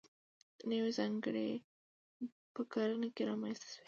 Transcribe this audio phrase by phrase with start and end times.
[0.69, 1.49] نوې څانګې
[2.53, 3.79] په کرنه کې رامنځته شوې.